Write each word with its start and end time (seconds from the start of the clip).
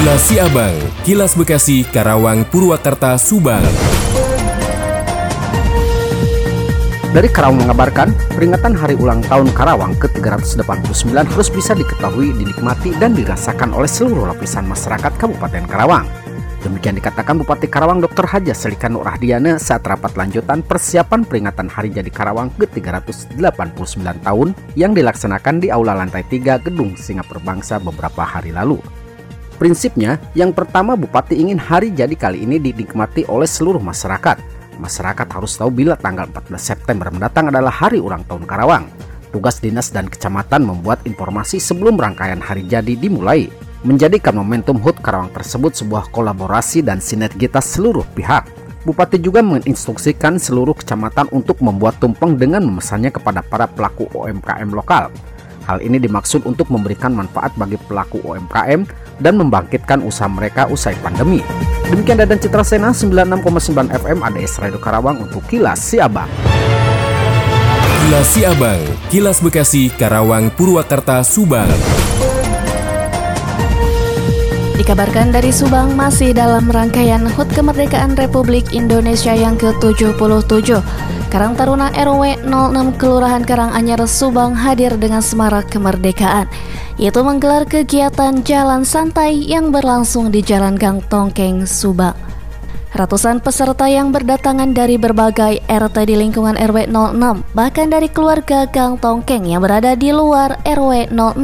Kilas 0.00 0.32
Siabang, 0.32 0.76
Kilas 1.04 1.36
Bekasi, 1.36 1.84
Karawang, 1.84 2.48
Purwakarta, 2.48 3.20
Subang. 3.20 3.60
Dari 7.12 7.28
Karawang 7.28 7.60
mengabarkan, 7.60 8.08
peringatan 8.32 8.80
hari 8.80 8.96
ulang 8.96 9.20
tahun 9.28 9.52
Karawang 9.52 9.92
ke-389 10.00 11.04
harus 11.12 11.52
bisa 11.52 11.76
diketahui, 11.76 12.32
dinikmati, 12.32 12.96
dan 12.96 13.12
dirasakan 13.12 13.76
oleh 13.76 13.84
seluruh 13.84 14.24
lapisan 14.32 14.64
masyarakat 14.64 15.12
Kabupaten 15.20 15.68
Karawang. 15.68 16.08
Demikian 16.64 16.96
dikatakan 16.96 17.36
Bupati 17.36 17.68
Karawang 17.68 18.00
Dr. 18.00 18.24
Haja 18.24 18.56
Selikan 18.56 18.96
Nur 18.96 19.04
Rahdiana 19.04 19.60
saat 19.60 19.84
rapat 19.84 20.16
lanjutan 20.16 20.64
persiapan 20.64 21.28
peringatan 21.28 21.68
Hari 21.68 21.92
Jadi 21.92 22.08
Karawang 22.08 22.48
ke-389 22.56 23.36
tahun 24.24 24.48
yang 24.80 24.96
dilaksanakan 24.96 25.60
di 25.60 25.68
Aula 25.68 25.92
Lantai 25.92 26.24
3 26.24 26.56
Gedung 26.64 26.96
Singapura 26.96 27.44
Bangsa 27.44 27.76
beberapa 27.76 28.24
hari 28.24 28.56
lalu. 28.56 28.80
Prinsipnya, 29.60 30.16
yang 30.32 30.56
pertama 30.56 30.96
Bupati 30.96 31.36
ingin 31.36 31.60
hari 31.60 31.92
jadi 31.92 32.16
kali 32.16 32.48
ini 32.48 32.56
dinikmati 32.56 33.28
oleh 33.28 33.44
seluruh 33.44 33.76
masyarakat, 33.76 34.40
masyarakat 34.80 35.28
harus 35.28 35.52
tahu 35.60 35.68
bila 35.68 36.00
tanggal 36.00 36.24
14 36.32 36.56
September 36.56 37.12
mendatang 37.12 37.52
adalah 37.52 37.68
hari 37.68 38.00
ulang 38.00 38.24
tahun 38.24 38.48
Karawang. 38.48 38.88
Tugas 39.28 39.60
dinas 39.60 39.92
dan 39.92 40.08
kecamatan 40.08 40.64
membuat 40.64 41.04
informasi 41.04 41.60
sebelum 41.60 42.00
rangkaian 42.00 42.40
hari 42.40 42.64
jadi 42.64 42.96
dimulai, 42.96 43.52
menjadikan 43.84 44.32
momentum 44.32 44.80
HUT 44.80 44.96
Karawang 45.04 45.28
tersebut 45.28 45.76
sebuah 45.76 46.08
kolaborasi 46.08 46.80
dan 46.80 47.04
sinergitas 47.04 47.68
seluruh 47.68 48.08
pihak. 48.16 48.48
Bupati 48.88 49.20
juga 49.20 49.44
menginstruksikan 49.44 50.40
seluruh 50.40 50.72
kecamatan 50.72 51.28
untuk 51.36 51.60
membuat 51.60 52.00
tumpeng 52.00 52.40
dengan 52.40 52.64
memesannya 52.64 53.12
kepada 53.12 53.44
para 53.44 53.68
pelaku 53.68 54.08
UMKM 54.08 54.72
lokal. 54.72 55.12
Hal 55.70 55.78
ini 55.86 56.02
dimaksud 56.02 56.50
untuk 56.50 56.66
memberikan 56.66 57.14
manfaat 57.14 57.54
bagi 57.54 57.78
pelaku 57.86 58.18
UMKM 58.26 58.90
dan 59.22 59.38
membangkitkan 59.38 60.02
usaha 60.02 60.26
mereka 60.26 60.66
usai 60.66 60.98
pandemi. 60.98 61.46
Demikian 61.86 62.18
Dadan 62.18 62.42
Citra 62.42 62.66
Sena 62.66 62.90
96,9 62.90 63.86
FM 63.86 64.18
ADS 64.18 64.58
Radio 64.58 64.82
Karawang 64.82 65.22
untuk 65.22 65.46
Kilas 65.46 65.78
Siabang. 65.78 66.26
Kilas 68.02 68.26
Siabang, 68.34 68.82
Kilas 69.14 69.38
Bekasi, 69.38 69.94
Karawang, 69.94 70.50
Purwakarta, 70.58 71.22
Subang. 71.22 71.70
Dikabarkan 74.80 75.28
dari 75.28 75.52
Subang 75.52 75.92
masih 75.92 76.32
dalam 76.32 76.64
rangkaian 76.72 77.20
HUT 77.20 77.52
Kemerdekaan 77.52 78.16
Republik 78.16 78.72
Indonesia 78.72 79.36
yang 79.36 79.60
ke-77. 79.60 80.80
Karang 81.28 81.52
Taruna 81.52 81.92
RW 81.92 82.48
06 82.48 82.96
Kelurahan 82.96 83.44
Karanganyar 83.44 84.00
Subang 84.08 84.56
hadir 84.56 84.96
dengan 84.96 85.20
semarak 85.20 85.68
kemerdekaan 85.68 86.48
yaitu 86.96 87.20
menggelar 87.20 87.68
kegiatan 87.68 88.40
jalan 88.40 88.80
santai 88.88 89.36
yang 89.44 89.68
berlangsung 89.68 90.32
di 90.32 90.40
Jalan 90.40 90.80
Gang 90.80 91.04
Tongkeng, 91.12 91.68
Subang. 91.68 92.29
Ratusan 92.90 93.38
peserta 93.38 93.86
yang 93.86 94.10
berdatangan 94.10 94.74
dari 94.74 94.98
berbagai 94.98 95.62
RT 95.70 95.96
di 96.10 96.18
lingkungan 96.18 96.58
RW 96.58 96.90
06 96.90 97.46
bahkan 97.54 97.86
dari 97.86 98.10
keluarga 98.10 98.66
Gang 98.66 98.98
Tongkeng 98.98 99.46
yang 99.46 99.62
berada 99.62 99.94
di 99.94 100.10
luar 100.10 100.58
RW 100.66 101.14
06 101.14 101.38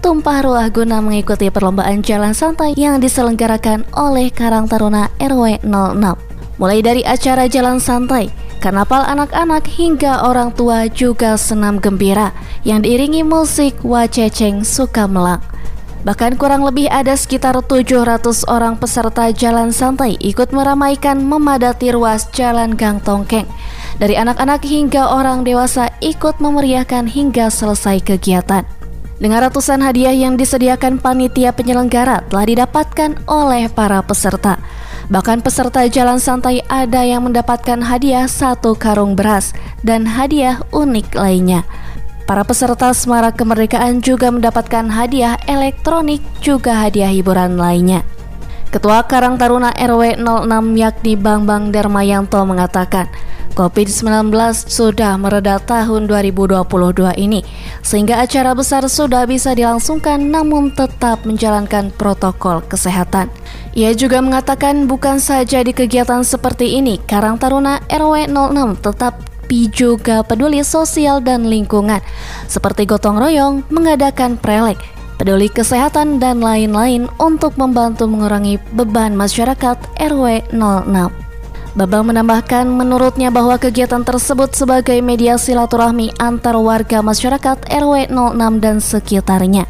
tumpah 0.00 0.40
ruah 0.40 0.72
guna 0.72 1.04
mengikuti 1.04 1.52
perlombaan 1.52 2.00
jalan 2.00 2.32
santai 2.32 2.72
yang 2.72 3.04
diselenggarakan 3.04 3.84
oleh 3.92 4.32
Karang 4.32 4.64
Taruna 4.64 5.12
RW 5.20 5.60
06. 5.60 6.56
Mulai 6.56 6.80
dari 6.80 7.02
acara 7.04 7.44
jalan 7.52 7.84
santai, 7.84 8.32
karnaval 8.58 9.04
anak-anak 9.04 9.68
hingga 9.68 10.24
orang 10.24 10.56
tua 10.56 10.88
juga 10.88 11.36
senam 11.36 11.76
gembira 11.78 12.32
yang 12.64 12.80
diiringi 12.80 13.28
musik 13.28 13.76
waceceng 13.84 14.64
sukamelang. 14.64 15.44
Bahkan 16.06 16.38
kurang 16.38 16.62
lebih 16.62 16.86
ada 16.86 17.18
sekitar 17.18 17.58
700 17.58 18.46
orang 18.46 18.78
peserta 18.78 19.34
jalan 19.34 19.74
santai 19.74 20.14
ikut 20.22 20.54
meramaikan 20.54 21.18
memadati 21.18 21.90
ruas 21.90 22.30
jalan 22.30 22.78
Gang 22.78 23.02
Tongkeng. 23.02 23.50
Dari 23.98 24.14
anak-anak 24.14 24.62
hingga 24.62 25.10
orang 25.10 25.42
dewasa 25.42 25.90
ikut 25.98 26.38
memeriahkan 26.38 27.10
hingga 27.10 27.50
selesai 27.50 27.98
kegiatan. 28.06 28.62
Dengan 29.18 29.50
ratusan 29.50 29.82
hadiah 29.82 30.14
yang 30.14 30.38
disediakan 30.38 31.02
panitia 31.02 31.50
penyelenggara 31.50 32.22
telah 32.30 32.46
didapatkan 32.46 33.18
oleh 33.26 33.66
para 33.66 33.98
peserta. 34.06 34.62
Bahkan 35.10 35.42
peserta 35.42 35.82
jalan 35.90 36.22
santai 36.22 36.62
ada 36.70 37.02
yang 37.02 37.26
mendapatkan 37.26 37.82
hadiah 37.82 38.30
satu 38.30 38.78
karung 38.78 39.18
beras 39.18 39.50
dan 39.82 40.06
hadiah 40.06 40.62
unik 40.70 41.18
lainnya. 41.18 41.66
Para 42.28 42.44
peserta 42.44 42.92
Semarak 42.92 43.40
Kemerdekaan 43.40 44.04
juga 44.04 44.28
mendapatkan 44.28 44.84
hadiah 44.92 45.40
elektronik 45.48 46.20
juga 46.44 46.76
hadiah 46.76 47.08
hiburan 47.08 47.56
lainnya. 47.56 48.04
Ketua 48.68 49.00
Karang 49.08 49.40
Taruna 49.40 49.72
RW 49.72 50.20
06 50.20 50.76
yakni 50.76 51.16
Bang 51.16 51.48
Bang 51.48 51.72
Darmayanto 51.72 52.36
mengatakan, 52.44 53.08
COVID-19 53.56 54.28
sudah 54.68 55.16
mereda 55.16 55.56
tahun 55.56 56.04
2022 56.04 57.16
ini, 57.16 57.40
sehingga 57.80 58.20
acara 58.20 58.52
besar 58.52 58.84
sudah 58.92 59.24
bisa 59.24 59.56
dilangsungkan 59.56 60.20
namun 60.28 60.68
tetap 60.76 61.24
menjalankan 61.24 61.88
protokol 61.96 62.60
kesehatan. 62.68 63.32
Ia 63.72 63.96
juga 63.96 64.20
mengatakan 64.20 64.84
bukan 64.84 65.16
saja 65.16 65.64
di 65.64 65.72
kegiatan 65.72 66.20
seperti 66.20 66.76
ini, 66.76 67.00
Karang 67.08 67.40
Taruna 67.40 67.80
RW 67.88 68.28
06 68.28 68.84
tetap 68.84 69.27
tapi 69.48 69.72
juga 69.72 70.20
peduli 70.20 70.60
sosial 70.60 71.24
dan 71.24 71.48
lingkungan, 71.48 72.04
seperti 72.44 72.84
gotong 72.84 73.16
royong, 73.16 73.64
mengadakan 73.72 74.36
prelek, 74.36 74.76
peduli 75.16 75.48
kesehatan, 75.48 76.20
dan 76.20 76.44
lain-lain 76.44 77.08
untuk 77.16 77.56
membantu 77.56 78.04
mengurangi 78.04 78.60
beban 78.76 79.16
masyarakat 79.16 79.80
RW 79.96 80.52
06. 80.52 80.84
Babang 81.80 82.04
menambahkan 82.12 82.68
menurutnya 82.68 83.32
bahwa 83.32 83.56
kegiatan 83.56 84.04
tersebut 84.04 84.52
sebagai 84.52 85.00
media 85.00 85.40
silaturahmi 85.40 86.12
antar 86.20 86.60
warga 86.60 87.00
masyarakat 87.00 87.72
RW 87.72 88.12
06 88.12 88.60
dan 88.60 88.84
sekitarnya. 88.84 89.64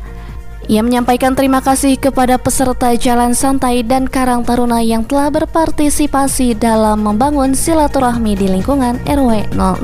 Ia 0.69 0.85
menyampaikan 0.85 1.33
terima 1.33 1.65
kasih 1.65 1.97
kepada 1.97 2.37
peserta 2.37 2.93
Jalan 2.93 3.33
Santai 3.33 3.81
dan 3.81 4.05
Karang 4.05 4.45
Taruna 4.45 4.85
yang 4.85 5.01
telah 5.01 5.33
berpartisipasi 5.33 6.61
dalam 6.61 7.09
membangun 7.09 7.57
silaturahmi 7.57 8.37
di 8.37 8.53
lingkungan 8.53 9.01
RW 9.09 9.49
06. 9.57 9.81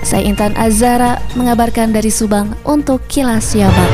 Saya 0.00 0.24
Intan 0.24 0.56
Azara 0.56 1.20
mengabarkan 1.36 1.92
dari 1.92 2.08
Subang 2.08 2.56
untuk 2.64 3.04
Kilas 3.04 3.52
Siabang. 3.52 3.92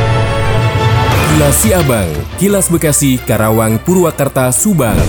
Kilas 1.34 1.66
Siabang, 1.66 2.10
Kilas 2.38 2.70
Bekasi, 2.70 3.18
Karawang, 3.18 3.82
Purwakarta, 3.82 4.54
Subang. 4.54 5.02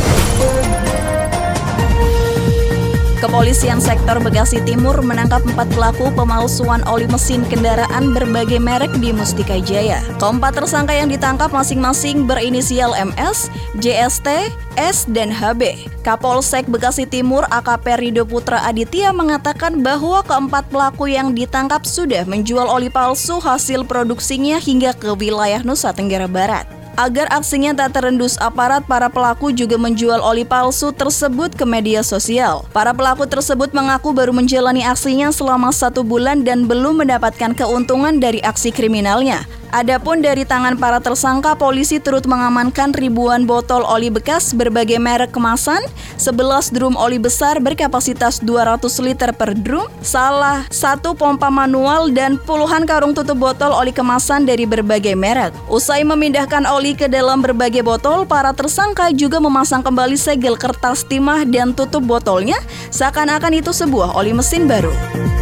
Kepolisian 3.30 3.78
sektor 3.78 4.18
Bekasi 4.18 4.58
Timur 4.66 5.06
menangkap 5.06 5.46
empat 5.46 5.70
pelaku 5.78 6.10
pemalsuan 6.18 6.82
oli 6.90 7.06
mesin 7.06 7.46
kendaraan 7.46 8.10
berbagai 8.10 8.58
merek 8.58 8.90
di 8.98 9.14
Mustika 9.14 9.54
Jaya. 9.62 10.02
Keempat 10.18 10.58
tersangka 10.58 10.98
yang 10.98 11.14
ditangkap 11.14 11.54
masing-masing 11.54 12.26
berinisial 12.26 12.90
MS, 12.98 13.54
JST, 13.86 14.50
S, 14.82 15.06
dan 15.14 15.30
HB. 15.30 15.62
Kapolsek 16.02 16.66
Bekasi 16.74 17.06
Timur 17.06 17.46
AKP 17.54 18.02
Rido 18.02 18.26
Putra 18.26 18.66
Aditya 18.66 19.14
mengatakan 19.14 19.86
bahwa 19.86 20.26
keempat 20.26 20.66
pelaku 20.74 21.14
yang 21.14 21.30
ditangkap 21.38 21.86
sudah 21.86 22.26
menjual 22.26 22.66
oli 22.66 22.90
palsu 22.90 23.38
hasil 23.38 23.86
produksinya 23.86 24.58
hingga 24.58 24.98
ke 24.98 25.14
wilayah 25.14 25.62
Nusa 25.62 25.94
Tenggara 25.94 26.26
Barat. 26.26 26.79
Agar 27.00 27.32
aksinya 27.32 27.72
tak 27.72 27.96
terendus 27.96 28.36
aparat, 28.44 28.84
para 28.84 29.08
pelaku 29.08 29.56
juga 29.56 29.80
menjual 29.80 30.20
oli 30.20 30.44
palsu 30.44 30.92
tersebut 30.92 31.56
ke 31.56 31.64
media 31.64 32.04
sosial. 32.04 32.68
Para 32.76 32.92
pelaku 32.92 33.24
tersebut 33.24 33.72
mengaku 33.72 34.12
baru 34.12 34.36
menjalani 34.36 34.84
aksinya 34.84 35.32
selama 35.32 35.72
satu 35.72 36.04
bulan 36.04 36.44
dan 36.44 36.68
belum 36.68 37.00
mendapatkan 37.00 37.56
keuntungan 37.56 38.20
dari 38.20 38.44
aksi 38.44 38.76
kriminalnya. 38.76 39.48
Adapun 39.70 40.26
dari 40.26 40.50
tangan 40.50 40.82
para 40.82 40.98
tersangka, 40.98 41.54
polisi 41.54 42.02
turut 42.02 42.26
mengamankan 42.26 42.90
ribuan 42.90 43.46
botol 43.46 43.86
oli 43.86 44.10
bekas 44.10 44.50
berbagai 44.58 44.98
merek 44.98 45.30
kemasan, 45.30 45.78
11 46.18 46.74
drum 46.74 46.98
oli 46.98 47.22
besar 47.22 47.62
berkapasitas 47.62 48.42
200 48.42 48.82
liter 49.06 49.30
per 49.30 49.54
drum, 49.54 49.86
salah 50.02 50.66
satu 50.74 51.14
pompa 51.14 51.54
manual, 51.54 52.10
dan 52.10 52.42
puluhan 52.42 52.90
karung 52.90 53.14
tutup 53.14 53.38
botol 53.38 53.70
oli 53.70 53.94
kemasan 53.94 54.50
dari 54.50 54.66
berbagai 54.66 55.14
merek. 55.14 55.54
Usai 55.70 56.02
memindahkan 56.02 56.66
oli 56.66 56.98
ke 56.98 57.06
dalam 57.06 57.38
berbagai 57.46 57.86
botol, 57.86 58.26
para 58.26 58.50
tersangka 58.58 59.14
juga 59.14 59.38
memasang 59.38 59.86
kembali 59.86 60.18
segel 60.18 60.58
kertas 60.58 61.06
timah 61.06 61.46
dan 61.46 61.78
tutup 61.78 62.02
botolnya, 62.02 62.58
seakan-akan 62.90 63.62
itu 63.62 63.70
sebuah 63.70 64.18
oli 64.18 64.34
mesin 64.34 64.66
baru. 64.66 64.90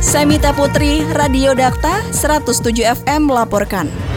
Semita 0.04 0.52
Putri, 0.52 1.00
Radio 1.16 1.56
Dakta, 1.56 2.04
107 2.12 2.84
FM 2.84 3.32
melaporkan. 3.32 4.17